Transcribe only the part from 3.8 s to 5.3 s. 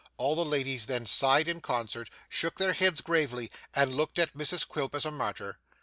looked at Mrs Quilp as a